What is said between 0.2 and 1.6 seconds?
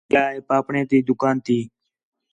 ہے پاپڑیں تی دُکان تی